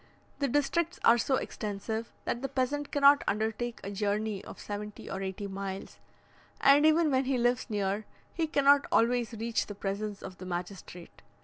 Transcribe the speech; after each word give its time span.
The 0.39 0.47
districts 0.47 0.99
are 1.03 1.19
so 1.19 1.35
extensive, 1.35 2.11
that 2.25 2.41
the 2.41 2.49
peasant 2.49 2.91
cannot 2.91 3.23
undertake 3.27 3.79
a 3.83 3.91
journey 3.91 4.43
of 4.43 4.59
seventy 4.59 5.07
or 5.07 5.21
eighty 5.21 5.45
miles; 5.45 5.99
and 6.59 6.87
even 6.87 7.11
when 7.11 7.25
he 7.25 7.37
lives 7.37 7.69
near, 7.69 8.07
he 8.33 8.47
cannot 8.47 8.87
always 8.91 9.33
reach 9.33 9.67
the 9.67 9.75
presence 9.75 10.23
of 10.23 10.39
the 10.39 10.45
magistrate. 10.47 11.21